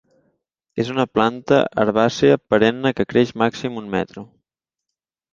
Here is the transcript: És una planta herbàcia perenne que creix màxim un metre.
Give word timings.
És 0.83 0.87
una 0.93 1.03
planta 1.17 1.59
herbàcia 1.83 2.39
perenne 2.53 2.91
que 2.99 3.05
creix 3.11 3.33
màxim 3.43 3.77
un 3.83 3.91
metre. 3.97 4.25